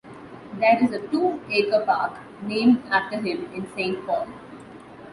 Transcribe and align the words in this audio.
There 0.55 0.83
is 0.83 0.89
a 0.93 1.07
two-acre 1.09 1.81
park 1.85 2.13
named 2.41 2.81
after 2.89 3.17
him 3.17 3.45
in 3.53 3.71
Saint 3.75 4.03
Paul. 4.07 4.27